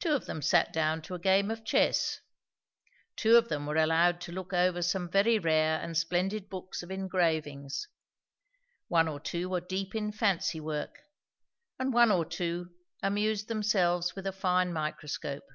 [0.00, 2.18] Two of them sat down to a game of chess;
[3.14, 6.90] two of them were allowed to look over some very rare and splendid books of
[6.90, 7.86] engravings;
[8.88, 10.98] one or two were deep in fancy work,
[11.78, 12.70] and one or two
[13.04, 15.46] amused themselves with a fine microscope.